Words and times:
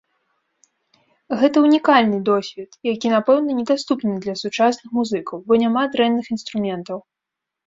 Гэта 1.41 1.57
ўнікальны 1.65 2.17
досвед, 2.29 2.69
які, 2.93 3.07
напэўна, 3.17 3.57
недаступны 3.59 4.13
для 4.25 4.35
сучасных 4.43 4.87
музыкаў, 5.01 5.37
бо 5.53 5.61
няма 5.67 5.81
дрэнных 5.95 6.25
інструментаў. 6.39 6.97